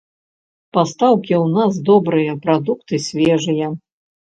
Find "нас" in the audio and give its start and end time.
1.59-1.73